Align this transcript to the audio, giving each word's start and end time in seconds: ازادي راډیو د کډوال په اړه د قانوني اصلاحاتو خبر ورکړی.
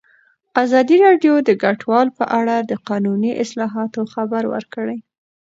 ازادي 0.63 0.95
راډیو 1.05 1.33
د 1.47 1.49
کډوال 1.61 2.07
په 2.19 2.25
اړه 2.39 2.55
د 2.69 2.71
قانوني 2.87 3.31
اصلاحاتو 3.43 4.01
خبر 4.13 4.43
ورکړی. 4.53 4.97